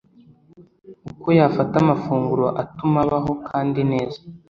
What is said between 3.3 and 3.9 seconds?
kandi